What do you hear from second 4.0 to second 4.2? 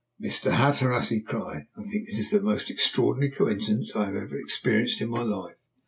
have